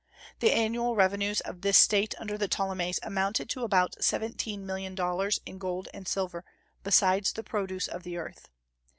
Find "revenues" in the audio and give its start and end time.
0.95-1.41